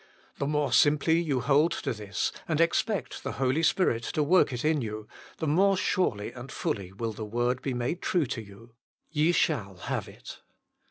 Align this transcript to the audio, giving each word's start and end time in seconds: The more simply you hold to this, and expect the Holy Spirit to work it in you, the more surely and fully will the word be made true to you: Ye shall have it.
The 0.39 0.47
more 0.47 0.73
simply 0.73 1.21
you 1.21 1.41
hold 1.41 1.73
to 1.73 1.93
this, 1.93 2.31
and 2.47 2.59
expect 2.59 3.21
the 3.21 3.33
Holy 3.33 3.61
Spirit 3.61 4.01
to 4.15 4.23
work 4.23 4.51
it 4.51 4.65
in 4.65 4.81
you, 4.81 5.07
the 5.37 5.45
more 5.45 5.77
surely 5.77 6.31
and 6.31 6.51
fully 6.51 6.91
will 6.91 7.13
the 7.13 7.23
word 7.23 7.61
be 7.61 7.75
made 7.75 8.01
true 8.01 8.25
to 8.25 8.41
you: 8.41 8.73
Ye 9.11 9.31
shall 9.31 9.75
have 9.75 10.07
it. 10.09 10.41